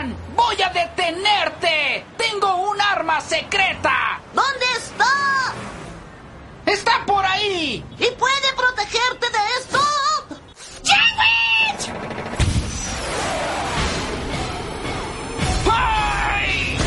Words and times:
¡Voy 0.00 0.54
a 0.62 0.68
detenerte! 0.68 2.04
¡Tengo 2.16 2.70
un 2.70 2.80
arma 2.80 3.20
secreta! 3.20 4.20
¿Dónde 4.32 4.64
está? 4.76 5.52
¡Está 6.66 7.04
por 7.04 7.26
ahí! 7.26 7.84
¿Y 7.98 8.08
puede 8.12 8.52
protegerte 8.56 9.26
de 9.28 9.38
esto? 9.58 9.80
¡Sandwich! 10.84 11.90
¡Ay! 15.68 16.78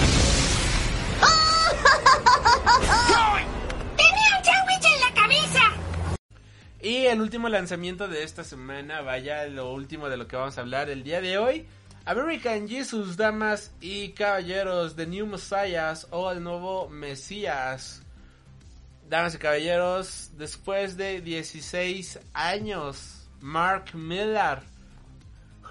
¡Ay! 1.21 3.43
¡Tenía 3.97 4.37
un 4.37 4.43
sándwich 4.45 4.85
en 4.85 5.01
la 5.01 5.13
cabeza! 5.13 5.63
Y 6.79 7.07
el 7.07 7.19
último 7.19 7.49
lanzamiento 7.49 8.07
de 8.07 8.23
esta 8.23 8.45
semana, 8.45 9.01
vaya, 9.01 9.43
lo 9.47 9.73
último 9.73 10.07
de 10.07 10.15
lo 10.15 10.29
que 10.29 10.37
vamos 10.37 10.57
a 10.57 10.61
hablar 10.61 10.89
el 10.89 11.03
día 11.03 11.19
de 11.19 11.37
hoy. 11.37 11.67
American 12.05 12.67
Jesus, 12.67 13.15
damas 13.15 13.71
y 13.79 14.09
caballeros, 14.09 14.95
The 14.95 15.05
New 15.05 15.27
Messiahs 15.27 16.07
o 16.09 16.31
el 16.31 16.43
nuevo 16.43 16.89
Mesías. 16.89 18.01
Damas 19.09 19.35
y 19.35 19.37
caballeros, 19.37 20.31
después 20.37 20.97
de 20.97 21.21
16 21.21 22.19
años, 22.33 23.27
Mark 23.39 23.93
Millar 23.93 24.63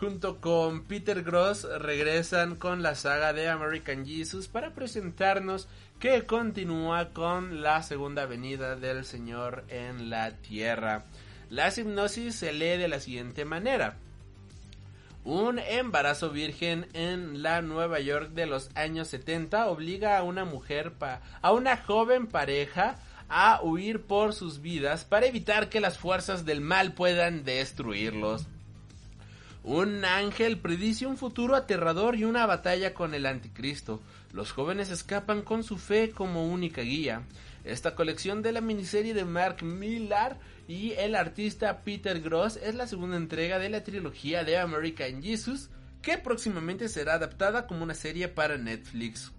junto 0.01 0.41
con 0.41 0.85
Peter 0.85 1.23
Gross 1.23 1.65
regresan 1.79 2.57
con 2.57 2.83
la 2.83 2.95
saga 2.95 3.35
de 3.35 3.51
American 3.51 4.07
Jesus 4.07 4.49
para 4.49 4.73
presentarnos 4.73 5.69
que 5.99 6.25
continúa 6.25 7.11
con 7.11 7.61
la 7.61 7.83
segunda 7.83 8.25
venida 8.25 8.77
del 8.77 9.05
Señor 9.05 9.65
en 9.69 10.09
la 10.09 10.39
tierra. 10.39 11.05
La 11.51 11.69
hipnosis 11.69 12.35
se 12.35 12.55
lee 12.55 12.79
de 12.79 12.89
la 12.89 12.99
siguiente 12.99 13.45
manera. 13.45 13.99
Un 15.25 15.59
embarazo 15.59 16.31
virgen 16.31 16.89
en 16.95 17.43
la 17.43 17.61
Nueva 17.61 18.01
York 18.01 18.31
de 18.31 18.47
los 18.47 18.71
años 18.75 19.09
70 19.09 19.69
obliga 19.69 20.17
a 20.17 20.23
una 20.23 20.47
mujer, 20.47 20.93
pa 20.95 21.21
a 21.43 21.53
una 21.53 21.77
joven 21.77 22.27
pareja, 22.27 22.97
a 23.29 23.61
huir 23.63 24.03
por 24.03 24.33
sus 24.33 24.63
vidas 24.63 25.05
para 25.05 25.27
evitar 25.27 25.69
que 25.69 25.81
las 25.81 25.99
fuerzas 25.99 26.47
del 26.47 26.63
mal 26.63 26.95
puedan 26.95 27.45
destruirlos. 27.45 28.47
Un 29.63 30.05
ángel 30.05 30.59
predice 30.59 31.07
un 31.07 31.19
futuro 31.19 31.55
aterrador 31.55 32.17
y 32.17 32.25
una 32.25 32.47
batalla 32.47 32.95
con 32.95 33.15
el 33.15 33.27
anticristo. 33.27 34.01
Los 34.33 34.53
jóvenes 34.53 34.91
escapan 34.91 35.43
con 35.43 35.65
su 35.65 35.77
fe 35.77 36.11
como 36.11 36.47
única 36.47 36.83
guía. 36.83 37.23
Esta 37.65 37.95
colección 37.95 38.41
de 38.43 38.53
la 38.53 38.63
miniserie 38.63 39.13
de 39.13 39.25
Mark 39.25 39.63
Millar 39.63 40.39
y 40.67 40.93
el 40.93 41.15
artista 41.15 41.83
Peter 41.83 42.21
Gross 42.21 42.57
es 42.57 42.75
la 42.75 42.87
segunda 42.87 43.17
entrega 43.17 43.59
de 43.59 43.69
la 43.69 43.85
trilogía 43.85 44.45
de 44.45 44.57
American 44.57 45.23
Jesus 45.23 45.69
que 46.01 46.17
próximamente 46.17 46.89
será 46.89 47.15
adaptada 47.15 47.67
como 47.67 47.85
una 47.85 47.95
serie 47.95 48.29
para 48.29 48.57
Netflix. 48.57 49.33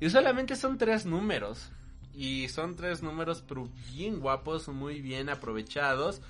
Y 0.00 0.10
solamente 0.10 0.54
son 0.54 0.78
tres 0.78 1.06
números. 1.06 1.70
Y 2.14 2.48
son 2.48 2.76
tres 2.76 3.02
números 3.02 3.42
pero 3.48 3.68
bien 3.92 4.20
guapos, 4.20 4.68
muy 4.68 5.00
bien 5.00 5.28
aprovechados. 5.28 6.20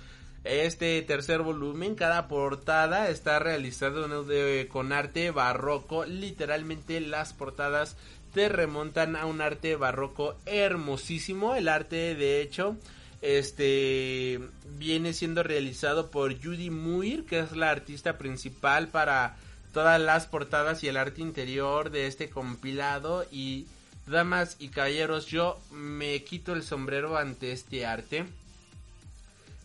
Este 0.45 1.01
tercer 1.03 1.43
volumen, 1.43 1.95
cada 1.95 2.27
portada 2.27 3.09
está 3.09 3.39
realizado 3.39 4.27
con 4.69 4.93
arte 4.93 5.31
barroco. 5.31 6.05
Literalmente 6.05 7.01
las 7.01 7.33
portadas 7.33 7.97
te 8.35 8.49
remontan 8.49 9.15
a 9.15 9.27
un 9.27 9.41
arte 9.41 9.77
barroco 9.77 10.37
hermosísimo. 10.47 11.55
El 11.55 11.69
arte, 11.69 12.17
de 12.17 12.41
hecho, 12.41 12.77
este 13.21 14.41
viene 14.79 15.13
siendo 15.13 15.45
realizado 15.45 16.11
por 16.11 16.35
Judy 16.35 16.71
Muir, 16.71 17.25
que 17.25 17.39
es 17.39 17.53
la 17.53 17.71
artista 17.71 18.19
principal 18.19 18.89
para 18.89 19.37
todas 19.73 20.01
las 20.01 20.27
portadas 20.27 20.83
y 20.83 20.89
el 20.89 20.97
arte 20.97 21.21
interior 21.21 21.91
de 21.91 22.09
este 22.09 22.31
compilado. 22.31 23.25
Y 23.31 23.67
damas 24.09 24.57
y 24.59 24.71
caballeros, 24.71 25.27
yo 25.27 25.61
me 25.71 26.25
quito 26.25 26.53
el 26.53 26.65
sombrero 26.65 27.17
ante 27.17 27.53
este 27.53 27.87
arte. 27.87 28.25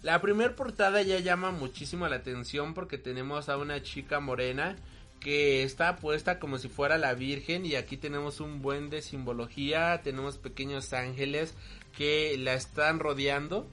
La 0.08 0.22
primer 0.22 0.56
portada 0.56 1.02
ya 1.02 1.20
llama 1.20 1.52
muchísimo 1.52 2.08
la 2.08 2.16
atención 2.16 2.74
porque 2.74 2.98
tenemos 2.98 3.50
a 3.50 3.58
una 3.58 3.84
chica 3.84 4.22
morena 4.22 4.78
que 5.20 5.64
está 5.64 5.98
puesta 5.98 6.40
como 6.40 6.58
si 6.60 6.70
fuera 6.70 6.98
la 6.98 7.14
Virgen 7.14 7.66
y 7.66 7.76
aquí 7.76 7.98
tenemos 7.98 8.40
un 8.40 8.62
buen 8.62 8.90
de 8.90 9.02
simbología, 9.02 10.00
tenemos 10.06 10.38
pequeños 10.38 10.94
ángeles 10.94 11.56
que 11.98 12.38
la 12.38 12.54
están 12.54 13.00
rodeando. 13.00 13.68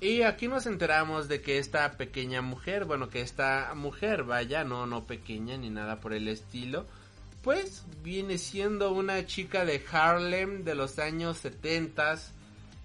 Y 0.00 0.22
aquí 0.22 0.48
nos 0.48 0.66
enteramos 0.66 1.28
de 1.28 1.40
que 1.40 1.58
esta 1.58 1.92
pequeña 1.92 2.42
mujer, 2.42 2.84
bueno, 2.84 3.08
que 3.08 3.20
esta 3.20 3.74
mujer, 3.76 4.24
vaya, 4.24 4.64
no, 4.64 4.86
no 4.88 5.06
pequeña 5.06 5.56
ni 5.56 5.70
nada 5.70 6.00
por 6.00 6.14
el 6.14 6.26
estilo, 6.26 6.84
pues 7.42 7.84
viene 8.02 8.38
siendo 8.38 8.90
una 8.90 9.24
chica 9.24 9.64
de 9.64 9.84
Harlem 9.88 10.64
de 10.64 10.74
los 10.74 10.98
años 10.98 11.36
70 11.38 12.18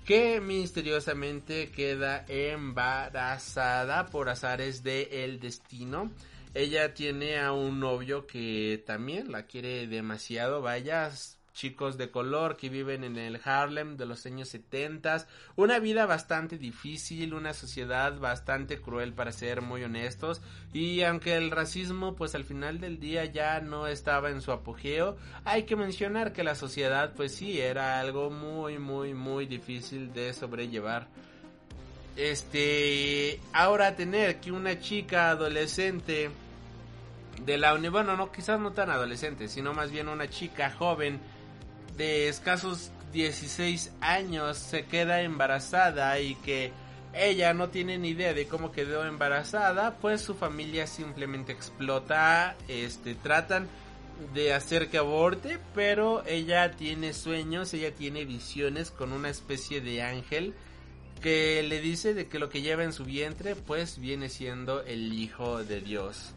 que 0.07 0.39
misteriosamente 0.39 1.69
queda 1.69 2.23
embarazada 2.29 4.05
por 4.05 4.29
azares 4.29 4.81
del 4.81 5.09
el 5.11 5.39
destino. 5.41 6.11
Ella 6.53 6.93
tiene 6.93 7.37
a 7.37 7.51
un 7.51 7.81
novio 7.81 8.25
que 8.25 8.81
también 8.85 9.33
la 9.33 9.47
quiere 9.47 9.85
demasiado, 9.85 10.61
vaya, 10.61 11.11
chicos 11.57 11.97
de 11.97 12.11
color 12.11 12.55
que 12.55 12.69
viven 12.69 13.03
en 13.03 13.17
el 13.17 13.41
Harlem 13.43 13.97
de 13.97 14.05
los 14.05 14.23
años 14.27 14.47
70, 14.49 15.25
una 15.55 15.79
vida 15.79 16.05
bastante 16.05 16.59
difícil, 16.59 17.33
una 17.33 17.53
sociedad 17.55 18.19
bastante 18.19 18.79
cruel 18.79 19.13
para 19.13 19.31
ser 19.31 19.63
muy 19.63 19.83
honestos 19.83 20.39
y 20.71 21.01
aunque 21.01 21.35
el 21.35 21.49
racismo 21.49 22.15
pues 22.15 22.35
al 22.35 22.43
final 22.43 22.79
del 22.79 22.99
día 22.99 23.25
ya 23.25 23.59
no 23.59 23.87
estaba 23.87 24.29
en 24.29 24.41
su 24.41 24.51
apogeo, 24.51 25.17
hay 25.45 25.63
que 25.63 25.75
mencionar 25.75 26.31
que 26.31 26.43
la 26.43 26.53
sociedad 26.53 27.13
pues 27.15 27.33
sí 27.33 27.59
era 27.59 27.99
algo 27.99 28.29
muy 28.29 28.77
muy 28.77 29.15
muy 29.15 29.47
difícil 29.47 30.13
de 30.13 30.33
sobrellevar. 30.33 31.07
Este, 32.15 33.39
ahora 33.53 33.95
tener 33.95 34.39
que 34.39 34.51
una 34.51 34.79
chica 34.79 35.31
adolescente 35.31 36.29
de 37.45 37.57
la 37.57 37.73
bueno, 37.89 38.15
no, 38.15 38.31
quizás 38.31 38.59
no 38.59 38.73
tan 38.73 38.89
adolescente, 38.89 39.47
sino 39.47 39.73
más 39.73 39.91
bien 39.91 40.07
una 40.07 40.27
chica 40.27 40.71
joven 40.71 41.19
de 41.97 42.29
escasos 42.29 42.91
16 43.13 43.93
años 44.01 44.57
se 44.57 44.85
queda 44.85 45.21
embarazada 45.21 46.19
y 46.19 46.35
que 46.35 46.71
ella 47.13 47.53
no 47.53 47.69
tiene 47.69 47.97
ni 47.97 48.09
idea 48.09 48.33
de 48.33 48.47
cómo 48.47 48.71
quedó 48.71 49.05
embarazada, 49.05 49.97
pues 49.97 50.21
su 50.21 50.35
familia 50.35 50.85
simplemente 50.85 51.51
explota, 51.51 52.55
este, 52.67 53.15
tratan 53.15 53.67
de 54.33 54.53
hacer 54.53 54.89
que 54.89 54.97
aborte, 54.97 55.59
pero 55.73 56.23
ella 56.25 56.71
tiene 56.71 57.13
sueños, 57.13 57.73
ella 57.73 57.93
tiene 57.93 58.25
visiones 58.25 58.91
con 58.91 59.13
una 59.13 59.29
especie 59.29 59.81
de 59.81 60.03
ángel 60.03 60.53
que 61.21 61.63
le 61.63 61.81
dice 61.81 62.13
de 62.13 62.27
que 62.27 62.39
lo 62.39 62.49
que 62.49 62.61
lleva 62.61 62.83
en 62.83 62.93
su 62.93 63.03
vientre 63.03 63.55
pues 63.55 63.97
viene 63.99 64.29
siendo 64.29 64.83
el 64.83 65.13
hijo 65.13 65.63
de 65.63 65.81
Dios 65.81 66.35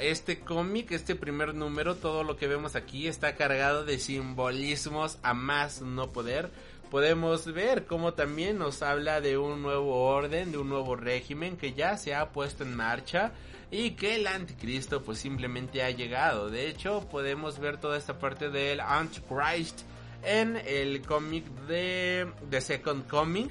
este 0.00 0.40
cómic, 0.40 0.92
este 0.92 1.14
primer 1.14 1.54
número, 1.54 1.96
todo 1.96 2.24
lo 2.24 2.36
que 2.36 2.46
vemos 2.46 2.76
aquí 2.76 3.08
está 3.08 3.34
cargado 3.34 3.84
de 3.84 3.98
simbolismos 3.98 5.18
a 5.22 5.34
más 5.34 5.82
no 5.82 6.10
poder. 6.10 6.50
Podemos 6.90 7.52
ver 7.52 7.84
cómo 7.86 8.14
también 8.14 8.58
nos 8.58 8.82
habla 8.82 9.20
de 9.20 9.36
un 9.36 9.60
nuevo 9.60 10.04
orden, 10.06 10.52
de 10.52 10.58
un 10.58 10.68
nuevo 10.68 10.96
régimen 10.96 11.56
que 11.56 11.74
ya 11.74 11.98
se 11.98 12.14
ha 12.14 12.30
puesto 12.30 12.64
en 12.64 12.74
marcha 12.74 13.32
y 13.70 13.90
que 13.90 14.16
el 14.16 14.26
anticristo 14.26 15.02
pues 15.02 15.18
simplemente 15.18 15.82
ha 15.82 15.90
llegado. 15.90 16.48
De 16.48 16.68
hecho, 16.68 17.06
podemos 17.10 17.58
ver 17.58 17.76
toda 17.76 17.98
esta 17.98 18.18
parte 18.18 18.48
del 18.48 18.80
Antichrist 18.80 19.82
en 20.22 20.56
el 20.56 21.02
cómic 21.02 21.44
de 21.66 22.26
The 22.50 22.60
Second 22.60 23.06
Coming 23.06 23.48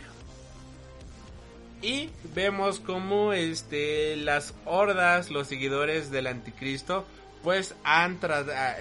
y 1.81 2.09
vemos 2.33 2.79
como 2.79 3.33
este 3.33 4.15
las 4.15 4.53
hordas, 4.65 5.29
los 5.29 5.47
seguidores 5.47 6.09
del 6.12 6.27
anticristo, 6.27 7.06
pues 7.44 7.75
han 7.83 8.19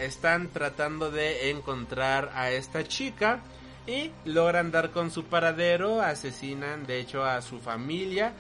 están 0.01 0.49
tratando 0.49 1.11
de 1.11 1.51
encontrar 1.51 2.33
a 2.35 2.51
esta 2.51 2.85
chica 2.85 3.41
y 3.87 4.11
logran 4.25 4.71
dar 4.71 4.91
con 4.91 5.11
su 5.11 5.25
paradero, 5.25 6.01
asesinan 6.01 6.87
de 6.87 7.01
hecho 7.01 7.25
a 7.25 7.43
su 7.43 7.59
familia. 7.61 8.33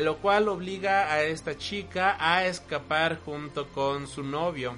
lo 0.00 0.16
cual 0.18 0.48
obliga 0.48 1.12
a 1.12 1.22
esta 1.22 1.56
chica 1.56 2.16
a 2.18 2.46
escapar 2.46 3.20
junto 3.24 3.68
con 3.68 4.08
su 4.08 4.24
novio. 4.24 4.76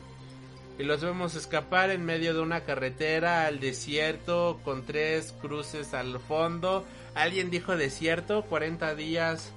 Y 0.79 0.85
los 0.85 1.01
vemos 1.01 1.35
escapar 1.35 1.91
en 1.91 2.05
medio 2.05 2.35
de 2.35 2.41
una 2.41 2.61
carretera 2.63 3.47
al 3.47 3.61
desierto 3.61 4.61
con 4.65 4.85
tres 4.85 5.35
cruces 5.41 5.95
al 5.95 6.21
fondo. 6.21 6.85
Alguien 7.15 7.51
dijo 7.51 7.77
desierto, 7.77 8.43
40 8.43 8.95
días 8.95 9.53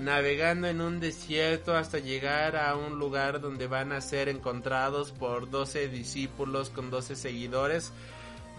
navegando 0.00 0.68
en 0.68 0.80
un 0.80 1.00
desierto 1.00 1.76
hasta 1.76 1.98
llegar 1.98 2.56
a 2.56 2.76
un 2.76 2.98
lugar 2.98 3.40
donde 3.40 3.66
van 3.66 3.92
a 3.92 4.00
ser 4.00 4.28
encontrados 4.28 5.12
por 5.12 5.50
12 5.50 5.88
discípulos 5.88 6.70
con 6.70 6.90
12 6.90 7.16
seguidores. 7.16 7.92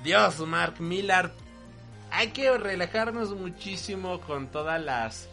Dios, 0.03 0.39
Mark 0.39 0.81
Millar, 0.81 1.31
hay 2.11 2.29
que 2.29 2.55
relajarnos 2.57 3.33
muchísimo 3.33 4.19
con 4.21 4.47
todas 4.51 4.81
las 4.81 5.29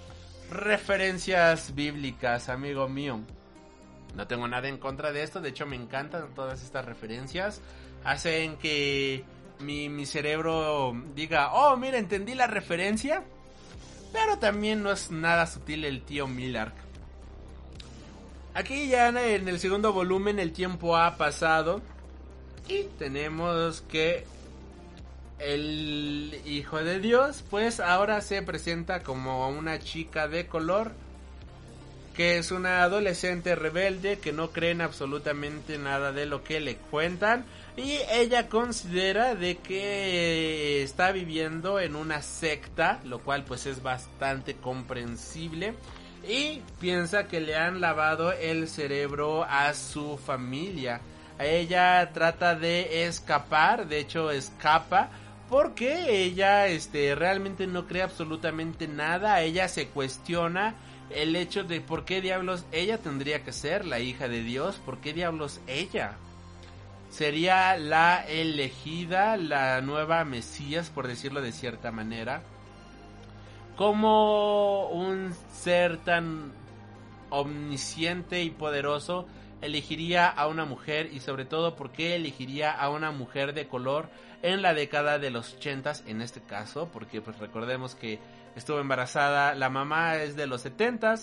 referencias 0.50 1.74
bíblicas, 1.74 2.48
amigo 2.48 2.88
mío. 2.88 3.20
No 4.14 4.26
tengo 4.26 4.48
nada 4.48 4.68
en 4.68 4.78
contra 4.78 5.12
de 5.12 5.22
esto, 5.22 5.40
de 5.40 5.50
hecho 5.50 5.66
me 5.66 5.76
encantan 5.76 6.34
todas 6.34 6.62
estas 6.62 6.84
referencias. 6.84 7.60
Hacen 8.04 8.56
que 8.56 9.24
mi, 9.60 9.88
mi 9.88 10.06
cerebro 10.06 10.94
diga, 11.14 11.52
oh, 11.52 11.76
mira, 11.76 11.98
entendí 11.98 12.34
la 12.34 12.46
referencia. 12.46 13.22
Pero 14.12 14.38
también 14.38 14.82
no 14.82 14.90
es 14.90 15.10
nada 15.10 15.46
sutil 15.46 15.84
el 15.84 16.02
tío 16.02 16.26
Millark. 16.26 16.74
Aquí 18.54 18.88
ya 18.88 19.08
en 19.08 19.48
el 19.48 19.60
segundo 19.60 19.92
volumen 19.92 20.40
el 20.40 20.52
tiempo 20.52 20.96
ha 20.96 21.16
pasado. 21.16 21.80
Y 22.68 22.84
tenemos 22.98 23.82
que 23.82 24.24
el 25.38 26.40
hijo 26.44 26.78
de 26.84 27.00
Dios 27.00 27.42
pues 27.48 27.80
ahora 27.80 28.20
se 28.20 28.42
presenta 28.42 29.02
como 29.02 29.48
una 29.48 29.78
chica 29.78 30.28
de 30.28 30.46
color 30.46 30.92
que 32.14 32.38
es 32.38 32.50
una 32.50 32.82
adolescente 32.82 33.54
rebelde 33.54 34.18
que 34.18 34.32
no 34.32 34.50
cree 34.50 34.72
en 34.72 34.80
absolutamente 34.80 35.78
nada 35.78 36.12
de 36.12 36.26
lo 36.26 36.42
que 36.42 36.60
le 36.60 36.76
cuentan 36.76 37.44
y 37.76 37.98
ella 38.10 38.48
considera 38.48 39.34
de 39.34 39.56
que 39.58 40.82
está 40.82 41.12
viviendo 41.12 41.80
en 41.80 41.96
una 41.96 42.20
secta, 42.20 43.00
lo 43.04 43.20
cual 43.20 43.44
pues 43.44 43.66
es 43.66 43.82
bastante 43.82 44.56
comprensible 44.56 45.74
y 46.28 46.60
piensa 46.80 47.26
que 47.28 47.40
le 47.40 47.56
han 47.56 47.80
lavado 47.80 48.32
el 48.32 48.68
cerebro 48.68 49.44
a 49.44 49.72
su 49.74 50.18
familia. 50.18 51.00
Ella 51.38 52.10
trata 52.12 52.54
de 52.54 53.06
escapar, 53.06 53.88
de 53.88 54.00
hecho 54.00 54.30
escapa 54.30 55.10
porque 55.48 56.22
ella 56.24 56.68
este 56.68 57.14
realmente 57.14 57.66
no 57.66 57.86
cree 57.86 58.02
absolutamente 58.02 58.86
nada, 58.86 59.40
ella 59.40 59.68
se 59.68 59.88
cuestiona 59.88 60.74
el 61.10 61.36
hecho 61.36 61.64
de 61.64 61.80
por 61.80 62.04
qué 62.04 62.20
diablos 62.20 62.64
ella 62.72 62.98
tendría 62.98 63.42
que 63.42 63.52
ser 63.52 63.84
la 63.84 64.00
hija 64.00 64.28
de 64.28 64.42
Dios, 64.42 64.76
por 64.84 64.98
qué 64.98 65.12
diablos 65.12 65.60
ella 65.66 66.16
sería 67.10 67.76
la 67.76 68.24
elegida, 68.26 69.36
la 69.36 69.80
nueva 69.80 70.24
Mesías, 70.24 70.90
por 70.90 71.06
decirlo 71.06 71.42
de 71.42 71.52
cierta 71.52 71.90
manera. 71.90 72.42
Como 73.76 74.88
un 74.88 75.34
ser 75.52 75.98
tan 75.98 76.52
omnisciente 77.30 78.42
y 78.42 78.50
poderoso 78.50 79.26
elegiría 79.60 80.28
a 80.28 80.46
una 80.46 80.64
mujer 80.64 81.10
y 81.12 81.20
sobre 81.20 81.44
todo 81.44 81.76
por 81.76 81.90
qué 81.90 82.16
elegiría 82.16 82.70
a 82.70 82.88
una 82.90 83.10
mujer 83.10 83.52
de 83.54 83.68
color 83.68 84.08
en 84.42 84.62
la 84.62 84.72
década 84.72 85.18
de 85.18 85.30
los 85.30 85.54
80 85.54 85.92
en 86.06 86.22
este 86.22 86.40
caso, 86.40 86.88
porque 86.92 87.20
pues 87.20 87.38
recordemos 87.38 87.94
que 87.94 88.18
estuvo 88.56 88.80
embarazada, 88.80 89.54
la 89.54 89.70
mamá 89.70 90.16
es 90.16 90.36
de 90.36 90.46
los 90.46 90.62
70 90.62 91.14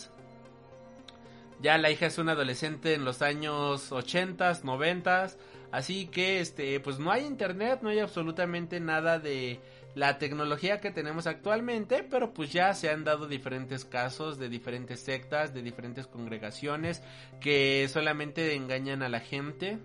ya 1.60 1.78
la 1.78 1.90
hija 1.90 2.06
es 2.06 2.18
una 2.20 2.34
adolescente 2.34 2.94
en 2.94 3.04
los 3.04 3.22
años 3.22 3.92
80 3.92 4.60
90 4.64 5.28
así 5.72 6.08
que 6.08 6.40
este 6.40 6.80
pues 6.80 7.00
no 7.00 7.12
hay 7.12 7.26
internet, 7.26 7.80
no 7.82 7.90
hay 7.90 8.00
absolutamente 8.00 8.80
nada 8.80 9.20
de 9.20 9.60
la 9.96 10.20
tecnología 10.20 10.80
que 10.80 10.92
tenemos 10.92 11.26
actualmente, 11.26 12.04
pero 12.04 12.32
pues 12.32 12.54
ya 12.54 12.72
se 12.76 12.92
han 12.92 13.04
dado 13.04 13.28
diferentes 13.28 13.84
casos 13.84 14.38
de 14.38 14.48
diferentes 14.48 15.00
sectas, 15.00 15.56
de 15.56 15.64
diferentes 15.64 16.06
congregaciones 16.06 17.02
que 17.42 17.88
solamente 17.92 18.54
engañan 18.54 19.02
a 19.02 19.10
la 19.10 19.20
gente 19.20 19.80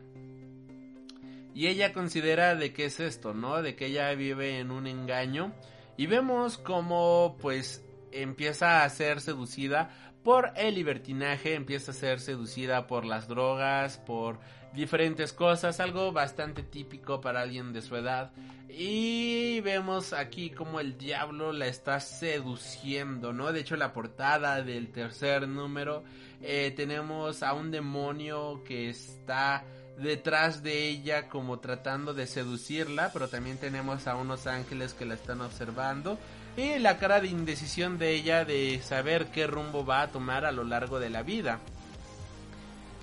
y 1.54 1.68
ella 1.68 1.94
considera 1.94 2.54
de 2.54 2.74
qué 2.74 2.86
es 2.86 3.00
esto, 3.00 3.32
¿no? 3.32 3.62
De 3.62 3.74
que 3.74 3.86
ella 3.86 4.12
vive 4.14 4.58
en 4.58 4.70
un 4.70 4.86
engaño. 4.86 5.54
Y 5.96 6.06
vemos 6.06 6.58
cómo 6.58 7.36
pues 7.40 7.84
empieza 8.12 8.84
a 8.84 8.88
ser 8.88 9.20
seducida 9.20 9.90
por 10.22 10.52
el 10.56 10.74
libertinaje, 10.74 11.54
empieza 11.54 11.90
a 11.90 11.94
ser 11.94 12.20
seducida 12.20 12.86
por 12.86 13.04
las 13.04 13.28
drogas, 13.28 13.98
por 13.98 14.38
diferentes 14.72 15.32
cosas, 15.32 15.80
algo 15.80 16.12
bastante 16.12 16.62
típico 16.62 17.20
para 17.20 17.40
alguien 17.40 17.72
de 17.72 17.82
su 17.82 17.96
edad. 17.96 18.32
Y 18.68 19.60
vemos 19.60 20.12
aquí 20.12 20.50
como 20.50 20.80
el 20.80 20.96
diablo 20.96 21.52
la 21.52 21.66
está 21.66 22.00
seduciendo, 22.00 23.32
¿no? 23.32 23.52
De 23.52 23.60
hecho 23.60 23.76
la 23.76 23.92
portada 23.92 24.62
del 24.62 24.90
tercer 24.92 25.46
número 25.46 26.04
eh, 26.40 26.72
tenemos 26.74 27.42
a 27.42 27.52
un 27.52 27.70
demonio 27.70 28.62
que 28.64 28.88
está 28.88 29.64
detrás 29.98 30.62
de 30.62 30.88
ella 30.88 31.28
como 31.28 31.58
tratando 31.58 32.14
de 32.14 32.26
seducirla, 32.26 33.10
pero 33.12 33.28
también 33.28 33.58
tenemos 33.58 34.06
a 34.06 34.16
unos 34.16 34.46
ángeles 34.46 34.94
que 34.94 35.04
la 35.04 35.14
están 35.14 35.40
observando 35.40 36.18
y 36.56 36.78
la 36.78 36.98
cara 36.98 37.20
de 37.20 37.28
indecisión 37.28 37.98
de 37.98 38.14
ella 38.14 38.44
de 38.44 38.80
saber 38.82 39.26
qué 39.26 39.46
rumbo 39.46 39.84
va 39.84 40.02
a 40.02 40.08
tomar 40.08 40.44
a 40.44 40.52
lo 40.52 40.64
largo 40.64 41.00
de 41.00 41.10
la 41.10 41.22
vida. 41.22 41.60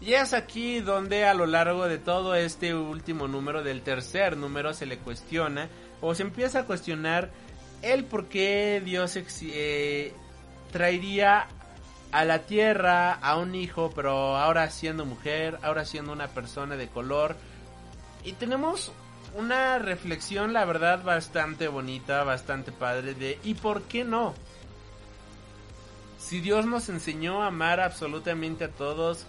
Y 0.01 0.13
es 0.13 0.33
aquí 0.33 0.79
donde 0.79 1.25
a 1.25 1.33
lo 1.33 1.45
largo 1.45 1.87
de 1.87 1.97
todo 1.97 2.35
este 2.35 2.73
último 2.73 3.27
número 3.27 3.63
del 3.63 3.81
tercer 3.81 4.37
número 4.37 4.73
se 4.73 4.85
le 4.85 4.97
cuestiona 4.97 5.67
o 5.99 6.15
se 6.15 6.23
empieza 6.23 6.59
a 6.59 6.65
cuestionar 6.65 7.31
el 7.81 8.05
por 8.05 8.27
qué 8.27 8.81
Dios 8.83 9.17
eh, 9.41 10.13
traería 10.71 11.47
a 12.11 12.25
la 12.25 12.39
tierra 12.39 13.13
a 13.13 13.37
un 13.37 13.55
hijo, 13.55 13.91
pero 13.95 14.37
ahora 14.37 14.69
siendo 14.69 15.05
mujer, 15.05 15.59
ahora 15.61 15.85
siendo 15.85 16.11
una 16.11 16.27
persona 16.27 16.75
de 16.75 16.87
color. 16.87 17.35
Y 18.23 18.33
tenemos 18.33 18.91
una 19.35 19.79
reflexión, 19.79 20.53
la 20.53 20.65
verdad, 20.65 21.03
bastante 21.03 21.67
bonita, 21.67 22.23
bastante 22.23 22.71
padre 22.71 23.13
de 23.13 23.39
¿y 23.43 23.53
por 23.53 23.83
qué 23.83 24.03
no? 24.03 24.33
Si 26.17 26.41
Dios 26.41 26.65
nos 26.65 26.89
enseñó 26.89 27.43
a 27.43 27.47
amar 27.47 27.79
absolutamente 27.79 28.65
a 28.65 28.69
todos, 28.69 29.25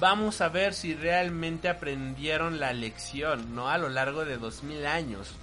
vamos 0.00 0.40
a 0.40 0.48
ver 0.48 0.74
si 0.74 0.94
realmente 0.94 1.68
aprendieron 1.68 2.60
la 2.60 2.72
lección, 2.72 3.54
¿no? 3.54 3.68
A 3.68 3.78
lo 3.78 3.88
largo 3.88 4.24
de 4.24 4.38
dos 4.38 4.62
mil 4.62 4.86
años. 4.86 5.34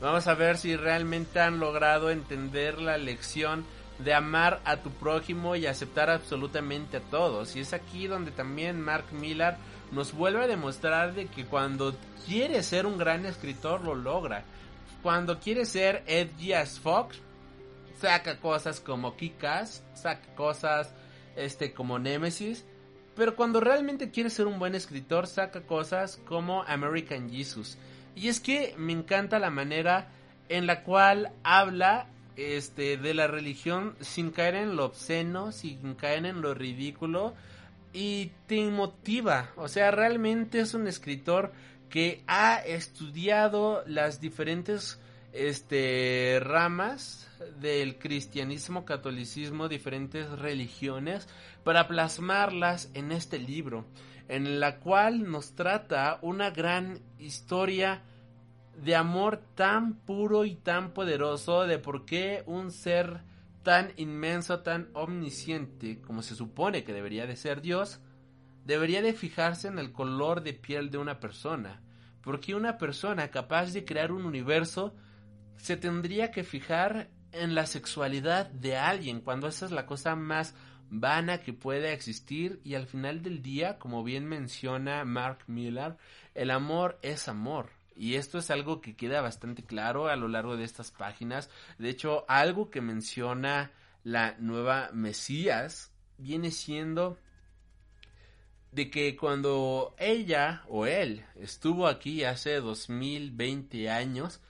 Vamos 0.00 0.26
a 0.26 0.34
ver 0.34 0.56
si 0.56 0.76
realmente 0.76 1.40
han 1.40 1.60
logrado 1.60 2.10
entender 2.10 2.80
la 2.80 2.96
lección 2.96 3.66
de 4.04 4.14
amar 4.14 4.60
a 4.64 4.76
tu 4.78 4.90
prójimo 4.90 5.56
y 5.56 5.66
aceptar 5.66 6.10
absolutamente 6.10 6.98
a 6.98 7.00
todos. 7.00 7.56
Y 7.56 7.60
es 7.60 7.72
aquí 7.72 8.06
donde 8.06 8.30
también 8.30 8.80
Mark 8.80 9.06
Millar 9.12 9.58
nos 9.92 10.12
vuelve 10.12 10.44
a 10.44 10.48
demostrar 10.48 11.14
de 11.14 11.26
que 11.26 11.44
cuando 11.44 11.94
quiere 12.26 12.62
ser 12.62 12.86
un 12.86 12.98
gran 12.98 13.26
escritor 13.26 13.82
lo 13.82 13.94
logra. 13.94 14.44
Cuando 15.02 15.38
quiere 15.38 15.64
ser 15.64 16.02
edgy 16.06 16.52
as 16.52 16.78
Fox, 16.78 17.18
saca 17.98 18.38
cosas 18.38 18.80
como 18.80 19.16
Kikas, 19.16 19.82
saca 19.94 20.34
cosas 20.34 20.92
este 21.36 21.72
como 21.72 21.98
Nemesis, 21.98 22.64
pero 23.16 23.36
cuando 23.36 23.60
realmente 23.60 24.10
quiere 24.10 24.30
ser 24.30 24.46
un 24.46 24.58
buen 24.58 24.74
escritor 24.74 25.26
saca 25.26 25.62
cosas 25.62 26.20
como 26.26 26.62
American 26.64 27.30
Jesus. 27.30 27.76
Y 28.14 28.28
es 28.28 28.40
que 28.40 28.74
me 28.76 28.92
encanta 28.92 29.38
la 29.38 29.50
manera 29.50 30.08
en 30.48 30.66
la 30.66 30.82
cual 30.82 31.32
habla 31.42 32.08
este, 32.40 32.96
de 32.96 33.14
la 33.14 33.26
religión 33.26 33.94
sin 34.00 34.30
caer 34.30 34.54
en 34.54 34.76
lo 34.76 34.86
obsceno, 34.86 35.52
sin 35.52 35.94
caer 35.94 36.26
en 36.26 36.40
lo 36.40 36.54
ridículo 36.54 37.34
y 37.92 38.32
te 38.46 38.68
motiva. 38.70 39.50
O 39.56 39.68
sea, 39.68 39.90
realmente 39.90 40.60
es 40.60 40.74
un 40.74 40.86
escritor 40.86 41.52
que 41.88 42.22
ha 42.26 42.56
estudiado 42.56 43.82
las 43.86 44.20
diferentes 44.20 45.00
este, 45.32 46.38
ramas 46.40 47.28
del 47.60 47.98
cristianismo, 47.98 48.84
catolicismo, 48.84 49.68
diferentes 49.68 50.28
religiones 50.30 51.28
para 51.64 51.88
plasmarlas 51.88 52.90
en 52.94 53.12
este 53.12 53.38
libro, 53.38 53.84
en 54.28 54.60
la 54.60 54.78
cual 54.78 55.30
nos 55.30 55.54
trata 55.54 56.18
una 56.22 56.50
gran 56.50 57.00
historia 57.18 58.02
de 58.82 58.96
amor 58.96 59.42
tan 59.54 59.94
puro 59.94 60.44
y 60.44 60.54
tan 60.54 60.92
poderoso 60.92 61.66
de 61.66 61.78
por 61.78 62.06
qué 62.06 62.42
un 62.46 62.70
ser 62.70 63.22
tan 63.62 63.92
inmenso, 63.96 64.60
tan 64.60 64.88
omnisciente 64.94 66.00
como 66.00 66.22
se 66.22 66.34
supone 66.34 66.82
que 66.82 66.94
debería 66.94 67.26
de 67.26 67.36
ser 67.36 67.60
Dios, 67.60 68.00
debería 68.64 69.02
de 69.02 69.12
fijarse 69.12 69.68
en 69.68 69.78
el 69.78 69.92
color 69.92 70.42
de 70.42 70.54
piel 70.54 70.90
de 70.90 70.98
una 70.98 71.20
persona. 71.20 71.82
Porque 72.22 72.54
una 72.54 72.78
persona 72.78 73.28
capaz 73.28 73.72
de 73.72 73.84
crear 73.84 74.12
un 74.12 74.24
universo 74.24 74.94
se 75.56 75.76
tendría 75.76 76.30
que 76.30 76.44
fijar 76.44 77.10
en 77.32 77.54
la 77.54 77.66
sexualidad 77.66 78.46
de 78.50 78.76
alguien, 78.76 79.20
cuando 79.20 79.46
esa 79.46 79.66
es 79.66 79.72
la 79.72 79.86
cosa 79.86 80.16
más 80.16 80.54
vana 80.88 81.38
que 81.38 81.52
puede 81.52 81.92
existir 81.92 82.60
y 82.64 82.74
al 82.74 82.86
final 82.86 83.22
del 83.22 83.42
día, 83.42 83.78
como 83.78 84.02
bien 84.02 84.26
menciona 84.26 85.04
Mark 85.04 85.44
Miller, 85.46 85.96
el 86.34 86.50
amor 86.50 86.98
es 87.02 87.28
amor. 87.28 87.79
Y 87.96 88.14
esto 88.14 88.38
es 88.38 88.50
algo 88.50 88.80
que 88.80 88.96
queda 88.96 89.20
bastante 89.20 89.62
claro 89.62 90.08
a 90.08 90.16
lo 90.16 90.28
largo 90.28 90.56
de 90.56 90.64
estas 90.64 90.90
páginas. 90.90 91.50
De 91.78 91.90
hecho, 91.90 92.24
algo 92.28 92.70
que 92.70 92.80
menciona 92.80 93.72
la 94.04 94.36
nueva 94.38 94.90
Mesías 94.92 95.92
viene 96.18 96.50
siendo 96.50 97.18
de 98.72 98.90
que 98.90 99.16
cuando 99.16 99.94
ella 99.98 100.62
o 100.68 100.86
él 100.86 101.24
estuvo 101.36 101.86
aquí 101.86 102.24
hace 102.24 102.60
2020 102.60 103.90
años, 103.90 104.40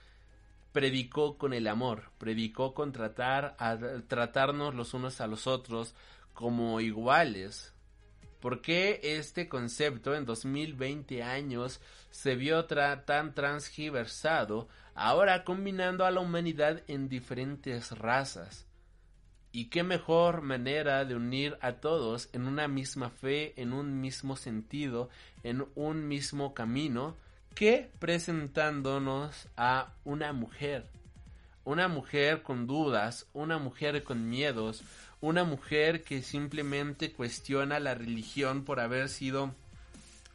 predicó 0.71 1.37
con 1.37 1.53
el 1.53 1.67
amor, 1.67 2.11
predicó 2.17 2.73
con 2.73 2.91
tratar 2.91 3.55
a 3.59 3.77
tratarnos 4.07 4.75
los 4.75 4.93
unos 4.93 5.21
a 5.21 5.27
los 5.27 5.47
otros 5.47 5.95
como 6.33 6.79
iguales. 6.79 7.73
¿Por 8.41 8.61
qué 8.61 8.99
este 9.03 9.47
concepto 9.47 10.15
en 10.15 10.25
2020 10.25 11.21
años 11.21 11.79
se 12.09 12.35
vio 12.35 12.65
tan 12.65 13.35
transgiversado, 13.35 14.67
ahora 14.95 15.43
combinando 15.43 16.05
a 16.05 16.11
la 16.11 16.21
humanidad 16.21 16.81
en 16.87 17.07
diferentes 17.07 17.91
razas? 17.99 18.65
Y 19.51 19.65
qué 19.65 19.83
mejor 19.83 20.41
manera 20.41 21.05
de 21.05 21.15
unir 21.15 21.55
a 21.61 21.73
todos 21.73 22.29
en 22.33 22.47
una 22.47 22.67
misma 22.67 23.11
fe, 23.11 23.53
en 23.61 23.73
un 23.73 24.01
mismo 24.01 24.35
sentido, 24.35 25.09
en 25.43 25.67
un 25.75 26.07
mismo 26.07 26.55
camino, 26.55 27.17
que 27.53 27.91
presentándonos 27.99 29.49
a 29.55 29.93
una 30.03 30.33
mujer. 30.33 30.89
Una 31.63 31.87
mujer 31.87 32.41
con 32.41 32.65
dudas, 32.65 33.27
una 33.33 33.59
mujer 33.59 34.03
con 34.03 34.27
miedos, 34.27 34.83
una 35.21 35.43
mujer 35.43 36.03
que 36.03 36.23
simplemente 36.23 37.11
cuestiona 37.11 37.79
la 37.79 37.93
religión 37.93 38.65
por 38.65 38.79
haber 38.79 39.07
sido 39.07 39.53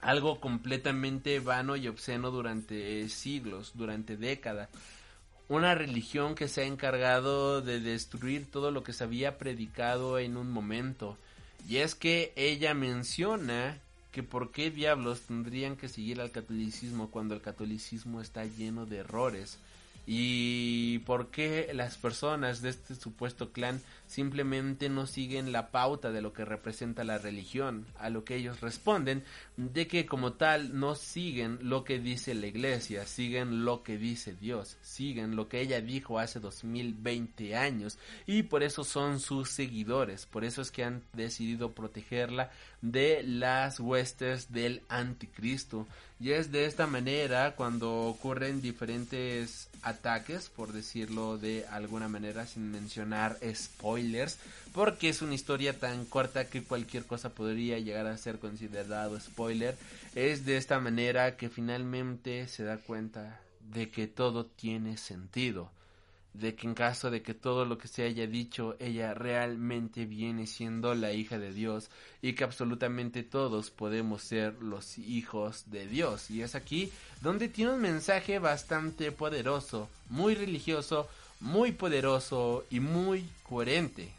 algo 0.01 0.41
completamente 0.41 1.41
vano 1.41 1.75
y 1.77 1.89
obsceno 1.89 2.31
durante 2.31 3.09
siglos, 3.09 3.73
durante 3.75 4.17
décadas. 4.17 4.69
Una 5.49 5.75
religión 5.75 6.35
que 6.35 6.49
se 6.49 6.63
ha 6.63 6.65
encargado 6.65 7.61
de 7.61 7.81
destruir 7.81 8.51
todo 8.51 8.71
lo 8.71 8.83
que 8.83 8.93
se 8.93 9.05
había 9.05 9.39
predicado 9.39 10.19
en 10.19 10.37
un 10.37 10.51
momento. 10.51 11.19
Y 11.69 11.79
es 11.79 11.95
que 11.95 12.33
ella 12.37 12.75
menciona 12.75 13.79
que 14.13 14.23
por 14.23 14.53
qué 14.53 14.71
diablos 14.71 15.23
tendrían 15.23 15.77
que 15.77 15.89
seguir 15.89 16.21
al 16.21 16.31
catolicismo 16.31 17.11
cuando 17.11 17.35
el 17.35 17.41
catolicismo 17.41 18.21
está 18.21 18.45
lleno 18.45 18.87
de 18.87 18.99
errores 18.99 19.59
y 20.07 21.01
por 21.01 21.31
qué 21.31 21.71
las 21.75 21.97
personas 21.97 22.63
de 22.63 22.71
este 22.71 22.95
supuesto 22.95 23.53
clan 23.53 23.81
simplemente 24.07 24.89
no 24.89 25.07
siguen 25.07 25.51
la 25.51 25.73
pauta 25.73 26.13
de 26.13 26.23
lo 26.23 26.33
que 26.33 26.45
representa 26.45 27.03
la 27.03 27.19
religión, 27.19 27.87
a 27.99 28.09
lo 28.09 28.25
que 28.25 28.37
ellos 28.37 28.61
responden 28.61 29.25
de 29.57 29.89
que 29.89 30.07
como 30.07 30.35
tal 30.35 30.79
no 30.79 30.95
siguen 30.95 31.59
lo 31.61 31.83
que 31.83 31.99
dice 31.99 32.35
la 32.35 32.47
iglesia, 32.47 33.05
siguen 33.05 33.65
lo 33.65 33.83
que 33.83 33.99
dice 33.99 34.35
Dios, 34.35 34.77
siguen 34.81 35.35
lo 35.35 35.49
que 35.49 35.61
ella 35.61 35.81
dijo 35.81 36.21
hace 36.21 36.39
2020 36.39 37.57
años 37.57 37.99
y 38.27 38.45
por 38.45 38.63
eso 38.63 38.85
son 38.85 39.19
sus 39.19 39.51
seguidores, 39.51 40.27
por 40.27 40.45
eso 40.45 40.63
es 40.63 40.71
que 40.71 40.85
han 40.85 41.03
decidido 41.15 41.73
protegerla 41.73 42.51
de 42.93 43.23
las 43.23 43.81
huestes 43.81 44.53
del 44.53 44.83
anticristo 44.89 45.87
y 46.19 46.31
es 46.33 46.51
de 46.51 46.65
esta 46.65 46.87
manera 46.87 47.55
cuando 47.57 48.07
ocurren 48.07 48.63
diferentes 48.63 49.69
ataques, 49.83 50.49
por 50.49 50.73
decirlo 50.73 51.37
de 51.37 51.67
alguna 51.71 52.09
manera, 52.09 52.47
sin 52.47 52.71
mencionar 52.71 53.39
spoilers, 53.55 54.39
porque 54.73 55.11
es 55.11 55.21
una 55.21 55.35
historia 55.35 55.79
tan 55.79 56.07
corta 56.07 56.49
que 56.49 56.63
cualquier 56.63 57.05
cosa 57.05 57.31
podría 57.31 57.79
llegar 57.79 58.07
a 58.07 58.17
ser 58.17 58.39
considerado 58.39 59.21
spoiler. 59.21 59.77
Es 60.15 60.47
de 60.47 60.57
esta 60.57 60.81
manera 60.81 61.37
que 61.37 61.51
finalmente 61.51 62.49
se 62.49 62.65
da 62.65 62.79
cuenta 62.79 63.41
de 63.75 63.91
que 63.91 64.07
todo 64.07 64.47
tiene 64.47 64.97
sentido 64.97 65.71
de 66.39 66.55
que 66.55 66.67
en 66.67 66.75
caso 66.75 67.11
de 67.11 67.23
que 67.23 67.35
todo 67.35 67.65
lo 67.65 67.79
que 67.79 67.89
se 67.89 68.05
haya 68.05 68.27
dicho 68.27 68.77
ella 68.79 69.15
realmente 69.15 70.05
viene 70.05 70.47
siendo 70.47 70.95
la 70.95 71.13
hija 71.13 71.39
de 71.39 71.53
Dios 71.53 71.91
y 72.21 72.35
que 72.35 72.45
absolutamente 72.45 73.23
todos 73.23 73.71
podemos 73.71 74.23
ser 74.23 74.55
los 74.61 74.99
hijos 74.99 75.65
de 75.71 75.87
Dios. 75.87 76.31
Y 76.31 76.43
es 76.43 76.55
aquí 76.55 76.93
donde 77.23 77.49
tiene 77.49 77.73
un 77.73 77.81
mensaje 77.81 78.39
bastante 78.39 79.13
poderoso, 79.13 79.89
muy 80.11 80.35
religioso, 80.35 81.09
muy 81.41 81.73
poderoso 81.73 82.65
y 82.71 82.81
muy 82.81 83.29
coherente. 83.43 84.13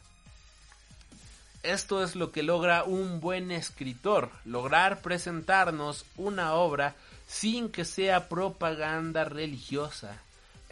Esto 1.63 2.03
es 2.03 2.15
lo 2.15 2.31
que 2.31 2.43
logra 2.43 2.83
un 2.83 3.19
buen 3.19 3.51
escritor, 3.51 4.31
lograr 4.45 5.01
presentarnos 5.01 6.05
una 6.15 6.53
obra 6.53 6.95
sin 7.27 7.69
que 7.69 7.83
sea 7.83 8.29
propaganda 8.29 9.25
religiosa 9.25 10.21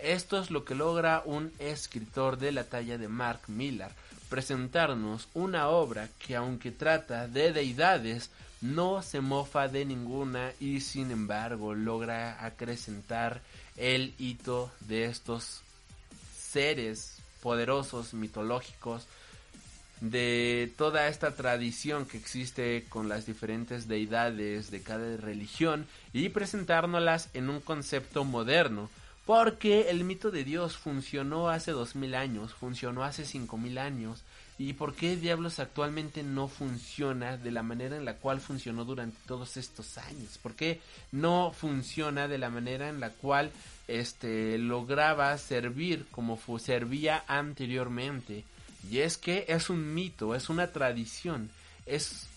esto 0.06 0.40
es 0.40 0.52
lo 0.52 0.64
que 0.64 0.76
logra 0.76 1.24
un 1.26 1.52
escritor 1.60 2.38
de 2.38 2.52
la 2.52 2.66
talla 2.66 2.98
de 2.98 3.08
Mark 3.08 3.42
Millar, 3.48 3.92
presentarnos 4.30 5.28
una 5.34 5.70
obra 5.70 6.10
que 6.20 6.36
aunque 6.36 6.72
trata 6.72 7.28
de 7.28 7.52
deidades, 7.52 8.30
no 8.62 9.02
se 9.02 9.22
mofa 9.22 9.68
de 9.68 9.86
ninguna 9.86 10.52
y 10.60 10.82
sin 10.82 11.12
embargo 11.12 11.74
logra 11.74 12.44
acrecentar 12.46 13.42
el 13.78 14.14
hito 14.18 14.72
de 14.82 15.06
estos 15.06 15.62
seres 16.38 17.18
poderosos, 17.42 18.14
mitológicos, 18.14 19.08
de 20.02 20.72
toda 20.78 21.08
esta 21.08 21.36
tradición 21.36 22.06
que 22.06 22.18
existe 22.18 22.86
con 22.90 23.08
las 23.08 23.26
diferentes 23.26 23.88
deidades 23.88 24.70
de 24.70 24.82
cada 24.82 25.18
religión 25.18 25.88
y 26.14 26.30
presentárnoslas 26.30 27.30
en 27.34 27.50
un 27.50 27.62
concepto 27.62 28.24
moderno 28.24 28.90
porque 29.26 29.90
el 29.90 30.04
mito 30.04 30.30
de 30.30 30.44
Dios 30.44 30.78
funcionó 30.78 31.50
hace 31.50 31.72
dos 31.72 31.96
mil 31.96 32.14
años, 32.14 32.54
funcionó 32.54 33.04
hace 33.04 33.26
cinco 33.26 33.58
mil 33.58 33.78
años. 33.78 34.22
¿Y 34.58 34.74
por 34.74 34.94
qué 34.94 35.18
diablos 35.18 35.60
actualmente 35.60 36.24
no 36.24 36.48
funciona 36.48 37.36
de 37.36 37.52
la 37.52 37.62
manera 37.62 37.98
en 37.98 38.06
la 38.06 38.14
cual 38.14 38.40
funcionó 38.40 38.86
durante 38.86 39.18
todos 39.28 39.58
estos 39.58 39.98
años? 39.98 40.38
¿Por 40.38 40.54
qué 40.54 40.80
no 41.12 41.52
funciona 41.52 42.30
de 42.30 42.38
la 42.38 42.50
manera 42.50 42.88
en 42.88 43.02
la 43.02 43.10
cual 43.10 43.52
este 43.88 44.58
lograba 44.58 45.38
servir 45.38 46.06
como 46.12 46.40
servía 46.60 47.26
anteriormente? 47.28 48.46
Y 48.90 49.00
es 49.00 49.18
que 49.18 49.46
es 49.50 49.70
un 49.70 49.94
mito, 49.94 50.36
es 50.36 50.50
una 50.50 50.68
tradición, 50.68 51.50
es 51.86 52.28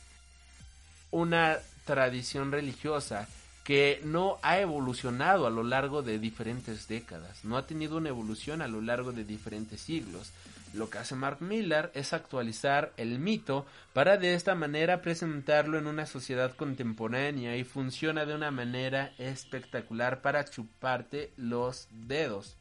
una 1.13 1.59
tradición 1.85 2.51
religiosa 2.51 3.29
que 3.69 4.01
no 4.03 4.39
ha 4.41 4.61
evolucionado 4.61 5.47
a 5.47 5.51
lo 5.51 5.63
largo 5.63 6.01
de 6.01 6.19
diferentes 6.19 6.89
décadas, 6.89 7.45
no 7.45 7.59
ha 7.59 7.67
tenido 7.67 7.99
una 7.99 8.09
evolución 8.09 8.63
a 8.63 8.67
lo 8.67 8.81
largo 8.81 9.13
de 9.13 9.25
diferentes 9.25 9.83
siglos. 9.83 10.33
Lo 10.73 10.89
que 10.89 10.97
hace 10.97 11.15
Mark 11.15 11.43
Miller 11.43 11.91
es 11.93 12.15
actualizar 12.15 12.95
el 12.97 13.19
mito 13.19 13.67
para 13.93 14.17
de 14.17 14.33
esta 14.33 14.55
manera 14.55 15.03
presentarlo 15.03 15.77
en 15.77 15.87
una 15.87 16.07
sociedad 16.07 16.57
contemporánea 16.57 17.59
y 17.59 17.65
funciona 17.65 18.25
de 18.25 18.35
una 18.35 18.51
manera 18.51 19.13
espectacular 19.19 20.23
para 20.23 20.47
chuparte 20.47 21.31
los 21.37 21.89
dedos. 21.91 22.57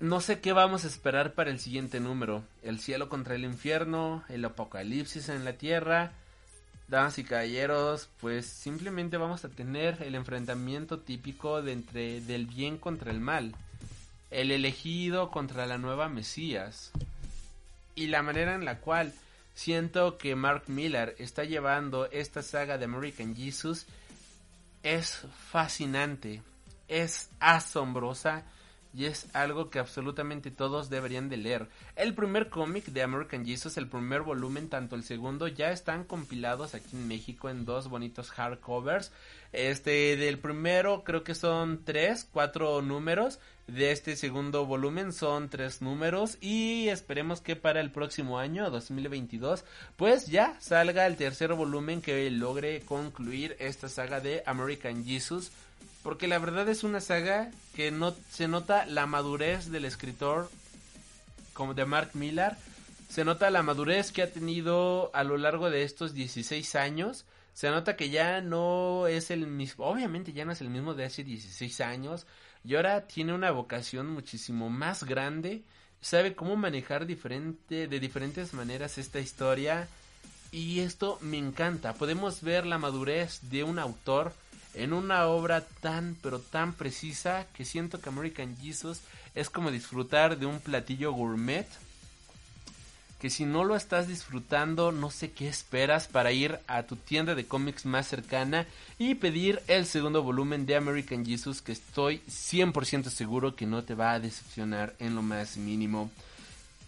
No 0.00 0.22
sé 0.22 0.40
qué 0.40 0.54
vamos 0.54 0.84
a 0.84 0.88
esperar 0.88 1.34
para 1.34 1.50
el 1.50 1.60
siguiente 1.60 2.00
número. 2.00 2.44
El 2.62 2.80
cielo 2.80 3.10
contra 3.10 3.34
el 3.34 3.44
infierno, 3.44 4.24
el 4.30 4.42
apocalipsis 4.42 5.28
en 5.28 5.44
la 5.44 5.52
tierra, 5.52 6.12
damas 6.92 7.16
y 7.16 7.24
caballeros, 7.24 8.10
pues 8.20 8.44
simplemente 8.44 9.16
vamos 9.16 9.46
a 9.46 9.48
tener 9.48 10.02
el 10.02 10.14
enfrentamiento 10.14 10.98
típico 10.98 11.62
de 11.62 11.72
entre 11.72 12.20
del 12.20 12.46
bien 12.46 12.76
contra 12.76 13.10
el 13.10 13.18
mal, 13.18 13.56
el 14.30 14.50
elegido 14.50 15.30
contra 15.30 15.64
la 15.66 15.78
nueva 15.78 16.10
Mesías. 16.10 16.92
Y 17.94 18.08
la 18.08 18.22
manera 18.22 18.54
en 18.54 18.66
la 18.66 18.78
cual 18.80 19.14
siento 19.54 20.18
que 20.18 20.36
Mark 20.36 20.64
Miller 20.66 21.16
está 21.18 21.44
llevando 21.44 22.10
esta 22.10 22.42
saga 22.42 22.76
de 22.76 22.84
American 22.84 23.34
Jesus 23.34 23.86
es 24.82 25.22
fascinante, 25.50 26.42
es 26.88 27.30
asombrosa 27.40 28.44
y 28.94 29.06
es 29.06 29.26
algo 29.32 29.70
que 29.70 29.78
absolutamente 29.78 30.50
todos 30.50 30.90
deberían 30.90 31.28
de 31.28 31.36
leer. 31.36 31.68
El 31.96 32.14
primer 32.14 32.48
cómic 32.48 32.86
de 32.86 33.02
American 33.02 33.44
Jesus, 33.44 33.76
el 33.76 33.88
primer 33.88 34.22
volumen, 34.22 34.68
tanto 34.68 34.96
el 34.96 35.04
segundo, 35.04 35.48
ya 35.48 35.70
están 35.70 36.04
compilados 36.04 36.74
aquí 36.74 36.96
en 36.96 37.08
México 37.08 37.48
en 37.48 37.64
dos 37.64 37.88
bonitos 37.88 38.30
hardcovers. 38.30 39.12
Este, 39.52 40.16
del 40.16 40.38
primero 40.38 41.04
creo 41.04 41.24
que 41.24 41.34
son 41.34 41.84
tres, 41.84 42.28
cuatro 42.30 42.82
números. 42.82 43.38
De 43.66 43.92
este 43.92 44.16
segundo 44.16 44.66
volumen 44.66 45.12
son 45.12 45.48
tres 45.48 45.82
números 45.82 46.36
y 46.40 46.88
esperemos 46.88 47.40
que 47.40 47.54
para 47.54 47.80
el 47.80 47.92
próximo 47.92 48.40
año, 48.40 48.68
2022, 48.70 49.64
pues 49.96 50.26
ya 50.26 50.56
salga 50.60 51.06
el 51.06 51.16
tercer 51.16 51.54
volumen 51.54 52.02
que 52.02 52.28
logre 52.30 52.80
concluir 52.80 53.56
esta 53.60 53.88
saga 53.88 54.20
de 54.20 54.42
American 54.46 55.04
Jesus 55.04 55.52
porque 56.02 56.28
la 56.28 56.38
verdad 56.38 56.68
es 56.68 56.84
una 56.84 57.00
saga 57.00 57.50
que 57.74 57.90
no 57.90 58.14
se 58.30 58.48
nota 58.48 58.86
la 58.86 59.06
madurez 59.06 59.70
del 59.70 59.84
escritor 59.84 60.50
como 61.52 61.74
de 61.74 61.84
Mark 61.84 62.10
Millar, 62.14 62.56
se 63.12 63.26
nota 63.26 63.50
la 63.50 63.62
madurez 63.62 64.10
que 64.10 64.22
ha 64.22 64.32
tenido 64.32 65.10
a 65.12 65.22
lo 65.22 65.36
largo 65.36 65.68
de 65.68 65.82
estos 65.82 66.14
16 66.14 66.76
años. 66.76 67.26
Se 67.52 67.68
nota 67.68 67.94
que 67.94 68.08
ya 68.08 68.40
no 68.40 69.06
es 69.06 69.30
el 69.30 69.46
mismo, 69.46 69.84
obviamente 69.84 70.32
ya 70.32 70.46
no 70.46 70.52
es 70.52 70.62
el 70.62 70.70
mismo 70.70 70.94
de 70.94 71.04
hace 71.04 71.22
16 71.22 71.82
años, 71.82 72.26
y 72.64 72.74
ahora 72.74 73.06
tiene 73.06 73.34
una 73.34 73.50
vocación 73.50 74.08
muchísimo 74.08 74.70
más 74.70 75.04
grande, 75.04 75.62
sabe 76.00 76.34
cómo 76.34 76.56
manejar 76.56 77.04
diferente, 77.04 77.86
de 77.86 78.00
diferentes 78.00 78.54
maneras 78.54 78.96
esta 78.96 79.20
historia, 79.20 79.86
y 80.50 80.80
esto 80.80 81.18
me 81.20 81.36
encanta. 81.36 81.92
Podemos 81.92 82.40
ver 82.40 82.64
la 82.64 82.78
madurez 82.78 83.40
de 83.50 83.64
un 83.64 83.78
autor 83.78 84.32
en 84.74 84.92
una 84.92 85.26
obra 85.26 85.60
tan 85.80 86.16
pero 86.22 86.38
tan 86.38 86.72
precisa 86.72 87.46
que 87.54 87.64
siento 87.64 88.00
que 88.00 88.08
American 88.08 88.56
Jesus 88.56 89.00
es 89.34 89.50
como 89.50 89.70
disfrutar 89.70 90.38
de 90.38 90.46
un 90.46 90.60
platillo 90.60 91.12
gourmet 91.12 91.66
que 93.22 93.30
si 93.30 93.44
no 93.44 93.62
lo 93.62 93.76
estás 93.76 94.08
disfrutando 94.08 94.90
no 94.90 95.10
sé 95.10 95.30
qué 95.30 95.46
esperas 95.46 96.08
para 96.08 96.32
ir 96.32 96.58
a 96.66 96.82
tu 96.82 96.96
tienda 96.96 97.36
de 97.36 97.46
cómics 97.46 97.86
más 97.86 98.08
cercana 98.08 98.66
y 98.98 99.14
pedir 99.14 99.62
el 99.68 99.86
segundo 99.86 100.24
volumen 100.24 100.66
de 100.66 100.74
American 100.74 101.24
Jesus 101.24 101.62
que 101.62 101.70
estoy 101.70 102.20
100% 102.28 103.04
seguro 103.10 103.54
que 103.54 103.64
no 103.64 103.84
te 103.84 103.94
va 103.94 104.10
a 104.10 104.18
decepcionar 104.18 104.94
en 104.98 105.14
lo 105.14 105.22
más 105.22 105.56
mínimo. 105.56 106.10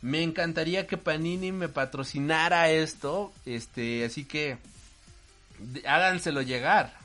Me 0.02 0.24
encantaría 0.24 0.88
que 0.88 0.96
Panini 0.96 1.52
me 1.52 1.68
patrocinara 1.68 2.68
esto, 2.68 3.32
este, 3.46 4.04
así 4.04 4.24
que 4.24 4.58
háganselo 5.86 6.42
llegar. 6.42 7.03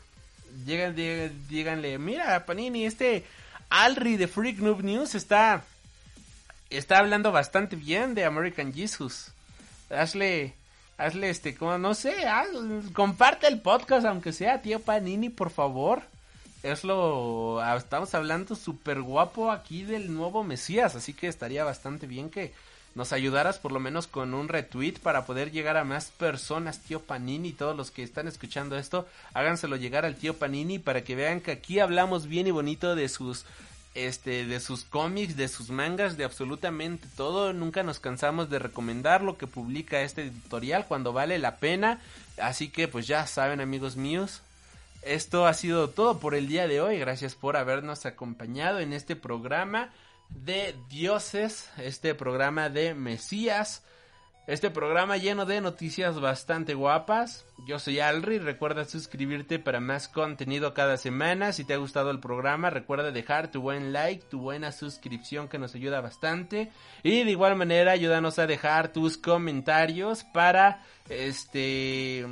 Llegan, 0.66 0.96
díganle, 0.96 1.98
mira 1.98 2.46
Panini, 2.46 2.86
este 2.86 3.26
Alri 3.70 4.18
de 4.18 4.28
Freak 4.28 4.60
Noob 4.60 4.84
News 4.84 5.16
está 5.16 5.64
está 6.70 7.00
hablando 7.00 7.32
bastante 7.32 7.76
bien 7.76 8.16
de 8.16 8.26
American 8.26 8.74
Jesus. 8.74 9.32
Hazle, 9.90 10.54
hazle 10.98 11.30
este, 11.30 11.56
como 11.56 11.78
no 11.78 11.94
sé, 11.94 12.14
comparte 12.94 13.48
el 13.48 13.62
podcast 13.62 14.06
aunque 14.06 14.34
sea, 14.34 14.62
tío 14.62 14.80
Panini, 14.80 15.30
por 15.30 15.50
favor. 15.50 16.04
Es 16.62 16.84
lo, 16.84 17.62
ah, 17.62 17.78
estamos 17.78 18.14
hablando 18.14 18.54
súper 18.54 19.02
guapo 19.02 19.50
aquí 19.50 19.84
del 19.84 20.14
nuevo 20.14 20.44
Mesías, 20.44 20.94
así 20.96 21.14
que 21.14 21.28
estaría 21.28 21.64
bastante 21.64 22.06
bien 22.06 22.30
que 22.30 22.54
nos 22.96 23.14
ayudaras 23.14 23.60
por 23.60 23.72
lo 23.72 23.80
menos 23.80 24.08
con 24.08 24.34
un 24.34 24.48
retweet 24.48 25.00
para 25.02 25.26
poder 25.26 25.52
llegar 25.52 25.78
a 25.78 25.84
más 25.84 26.12
personas, 26.12 26.80
tío 26.80 27.02
Panini, 27.02 27.54
todos 27.54 27.76
los 27.76 27.92
que 27.92 28.04
están 28.04 28.28
escuchando 28.28 28.78
esto, 28.78 29.08
háganselo 29.34 29.76
llegar 29.76 30.06
al 30.06 30.16
tío 30.16 30.38
Panini 30.38 30.80
para 30.80 31.04
que 31.04 31.16
vean 31.16 31.42
que 31.42 31.52
aquí 31.52 31.80
hablamos 31.80 32.28
bien 32.28 32.48
y 32.48 32.52
bonito 32.52 32.96
de 32.96 33.08
sus 33.10 33.46
este 33.96 34.46
de 34.46 34.60
sus 34.60 34.84
cómics, 34.86 35.36
de 35.36 35.48
sus 35.48 35.70
mangas, 35.70 36.18
de 36.18 36.24
absolutamente 36.24 37.08
todo. 37.16 37.54
Nunca 37.54 37.84
nos 37.84 38.00
cansamos 38.00 38.50
de 38.50 38.60
recomendar 38.60 39.22
lo 39.22 39.38
que 39.38 39.48
publica 39.48 40.02
este 40.02 40.24
editorial 40.24 40.86
cuando 40.88 41.14
vale 41.14 41.40
la 41.40 41.58
pena. 41.58 42.00
Así 42.42 42.70
que 42.70 42.88
pues 42.88 43.08
ya 43.08 43.26
saben 43.28 43.62
amigos 43.62 43.96
míos. 43.96 44.42
Esto 45.02 45.48
ha 45.48 45.54
sido 45.54 45.90
todo 45.90 46.20
por 46.20 46.36
el 46.36 46.48
día 46.48 46.68
de 46.68 46.82
hoy. 46.82 47.00
Gracias 47.00 47.36
por 47.36 47.58
habernos 47.58 48.06
acompañado 48.06 48.80
en 48.80 48.94
este 48.94 49.16
programa 49.16 49.90
de 50.30 50.76
dioses, 50.90 51.70
este 51.78 52.16
programa 52.16 52.70
de 52.70 52.94
Mesías. 52.94 53.84
Este 54.50 54.72
programa 54.72 55.18
lleno 55.18 55.46
de 55.46 55.62
noticias 55.62 56.20
bastante 56.20 56.74
guapas. 56.74 57.46
Yo 57.68 57.78
soy 57.78 58.00
Alri, 58.00 58.40
recuerda 58.40 58.84
suscribirte 58.84 59.60
para 59.60 59.80
más 59.80 60.08
contenido 60.08 60.74
cada 60.74 60.98
semana. 60.98 61.54
Si 61.54 61.66
te 61.66 61.76
ha 61.76 61.78
gustado 61.78 62.10
el 62.10 62.20
programa, 62.20 62.72
recuerda 62.72 63.12
dejar 63.12 63.52
tu 63.52 63.62
buen 63.62 63.94
like, 63.94 64.26
tu 64.28 64.40
buena 64.40 64.72
suscripción 64.72 65.50
que 65.50 65.60
nos 65.60 65.76
ayuda 65.76 66.02
bastante. 66.02 66.72
Y 67.04 67.24
de 67.26 67.30
igual 67.30 67.58
manera, 67.58 67.92
ayúdanos 67.92 68.40
a 68.40 68.48
dejar 68.48 68.92
tus 68.92 69.20
comentarios 69.20 70.24
para 70.24 70.82
este 71.10 72.26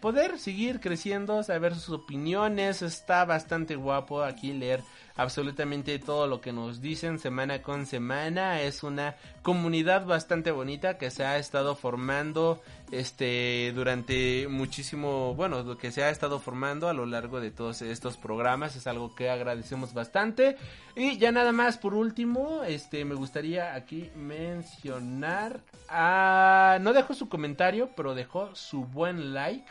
poder 0.00 0.38
seguir 0.38 0.78
creciendo, 0.78 1.42
saber 1.42 1.74
sus 1.74 1.88
opiniones. 1.88 2.82
Está 2.82 3.24
bastante 3.24 3.74
guapo 3.74 4.22
aquí 4.22 4.52
leer 4.52 4.80
absolutamente 5.16 5.98
todo 5.98 6.26
lo 6.26 6.40
que 6.40 6.52
nos 6.52 6.80
dicen 6.80 7.18
semana 7.18 7.62
con 7.62 7.86
semana. 7.86 8.60
Es 8.60 8.82
una 8.82 9.16
comunidad 9.42 10.06
bastante 10.06 10.50
bonita 10.50 10.98
que 10.98 11.10
se 11.10 11.24
ha 11.24 11.38
estado 11.38 11.76
formando 11.76 12.60
este 12.90 13.72
durante 13.74 14.48
muchísimo, 14.48 15.34
bueno, 15.34 15.62
lo 15.62 15.78
que 15.78 15.92
se 15.92 16.04
ha 16.04 16.10
estado 16.10 16.38
formando 16.38 16.88
a 16.88 16.92
lo 16.92 17.06
largo 17.06 17.40
de 17.40 17.50
todos 17.50 17.82
estos 17.82 18.16
programas 18.16 18.76
es 18.76 18.86
algo 18.86 19.14
que 19.14 19.30
agradecemos 19.30 19.94
bastante. 19.94 20.56
Y 20.96 21.18
ya 21.18 21.32
nada 21.32 21.52
más 21.52 21.78
por 21.78 21.94
último, 21.94 22.62
este 22.64 23.04
me 23.04 23.14
gustaría 23.14 23.74
aquí 23.74 24.10
mencionar 24.16 25.60
a 25.88 26.78
no 26.80 26.92
dejó 26.92 27.14
su 27.14 27.28
comentario, 27.28 27.90
pero 27.96 28.14
dejó 28.14 28.54
su 28.54 28.84
buen 28.84 29.34
like 29.34 29.70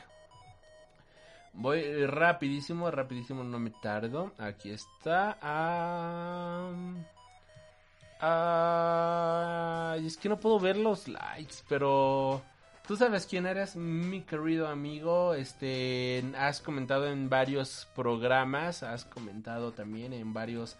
Voy 1.53 2.05
rapidísimo, 2.07 2.89
rapidísimo, 2.89 3.43
no 3.43 3.59
me 3.59 3.69
tardo. 3.69 4.31
Aquí 4.39 4.71
está. 4.71 5.37
Ah, 8.25 9.95
es 9.97 10.17
que 10.17 10.29
no 10.29 10.39
puedo 10.39 10.59
ver 10.59 10.77
los 10.77 11.07
likes, 11.07 11.55
pero 11.69 12.41
tú 12.87 12.95
sabes 12.95 13.27
quién 13.27 13.45
eres, 13.45 13.75
mi 13.75 14.21
querido 14.21 14.67
amigo. 14.67 15.35
Este, 15.35 16.23
has 16.37 16.59
comentado 16.61 17.07
en 17.07 17.29
varios 17.29 17.87
programas, 17.95 18.81
has 18.81 19.05
comentado 19.05 19.73
también 19.73 20.13
en 20.13 20.33
varios 20.33 20.75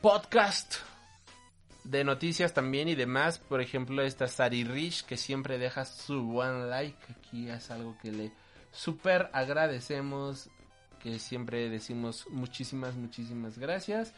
podcasts 0.00 0.82
de 1.84 2.02
noticias 2.02 2.52
también 2.52 2.88
y 2.88 2.94
demás. 2.94 3.38
Por 3.38 3.60
ejemplo, 3.60 4.02
esta 4.02 4.26
Sari 4.26 4.64
Rich 4.64 5.04
que 5.04 5.16
siempre 5.16 5.58
deja 5.58 5.84
su 5.84 6.22
buen 6.22 6.68
like. 6.68 6.98
Aquí 7.10 7.48
es 7.48 7.70
algo 7.70 7.96
que 8.02 8.10
le 8.10 8.32
Super 8.72 9.30
agradecemos 9.32 10.50
que 11.02 11.18
siempre 11.18 11.68
decimos 11.68 12.26
muchísimas, 12.30 12.94
muchísimas 12.94 13.58
gracias. 13.58 14.12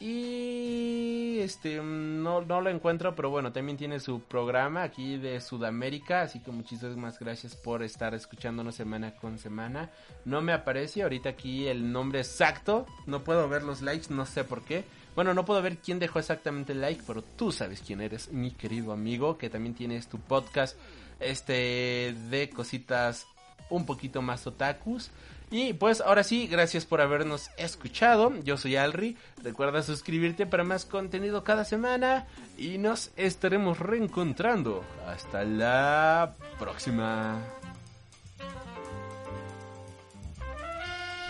Y 0.00 1.38
este 1.38 1.76
no, 1.76 2.40
no 2.40 2.60
lo 2.60 2.70
encuentro, 2.70 3.14
pero 3.14 3.30
bueno, 3.30 3.52
también 3.52 3.76
tiene 3.76 4.00
su 4.00 4.20
programa 4.20 4.82
aquí 4.82 5.16
de 5.16 5.40
Sudamérica, 5.40 6.22
así 6.22 6.40
que 6.40 6.50
muchísimas 6.50 7.20
gracias 7.20 7.54
por 7.54 7.84
estar 7.84 8.12
escuchándonos 8.12 8.74
semana 8.74 9.14
con 9.14 9.38
semana. 9.38 9.90
No 10.24 10.40
me 10.40 10.52
aparece 10.52 11.02
ahorita 11.02 11.28
aquí 11.28 11.68
el 11.68 11.92
nombre 11.92 12.18
exacto, 12.18 12.86
no 13.06 13.22
puedo 13.22 13.48
ver 13.48 13.62
los 13.62 13.80
likes, 13.80 14.12
no 14.12 14.26
sé 14.26 14.42
por 14.42 14.64
qué. 14.64 14.84
Bueno, 15.14 15.34
no 15.34 15.44
puedo 15.44 15.62
ver 15.62 15.78
quién 15.78 16.00
dejó 16.00 16.18
exactamente 16.18 16.72
el 16.72 16.80
like, 16.80 17.02
pero 17.06 17.22
tú 17.22 17.52
sabes 17.52 17.80
quién 17.80 18.00
eres, 18.00 18.32
mi 18.32 18.50
querido 18.50 18.92
amigo, 18.92 19.38
que 19.38 19.50
también 19.50 19.74
tienes 19.74 20.08
tu 20.08 20.18
podcast 20.18 20.76
este 21.20 22.12
de 22.28 22.50
cositas 22.52 23.26
un 23.72 23.86
poquito 23.86 24.22
más 24.22 24.46
otakus. 24.46 25.10
Y 25.50 25.74
pues 25.74 26.00
ahora 26.00 26.24
sí, 26.24 26.46
gracias 26.46 26.86
por 26.86 27.02
habernos 27.02 27.50
escuchado. 27.58 28.32
Yo 28.42 28.56
soy 28.56 28.76
Alri. 28.76 29.18
Recuerda 29.42 29.82
suscribirte 29.82 30.46
para 30.46 30.64
más 30.64 30.86
contenido 30.86 31.44
cada 31.44 31.64
semana. 31.64 32.26
Y 32.56 32.78
nos 32.78 33.10
estaremos 33.16 33.78
reencontrando. 33.78 34.82
Hasta 35.06 35.44
la 35.44 36.34
próxima. 36.58 37.38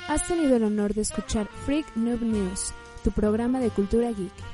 Has 0.08 0.26
tenido 0.28 0.56
el 0.56 0.64
honor 0.64 0.94
de 0.94 1.00
escuchar 1.00 1.48
Freak 1.64 1.86
Noob 1.96 2.22
News, 2.22 2.72
tu 3.02 3.10
programa 3.10 3.58
de 3.60 3.70
cultura 3.70 4.10
geek. 4.12 4.51